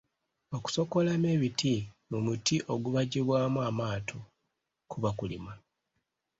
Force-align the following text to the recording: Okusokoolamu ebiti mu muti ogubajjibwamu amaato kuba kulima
Okusokoolamu 0.57 1.27
ebiti 1.35 1.73
mu 2.09 2.17
muti 2.25 2.55
ogubajjibwamu 2.73 3.59
amaato 3.69 4.19
kuba 4.91 5.09
kulima 5.17 5.53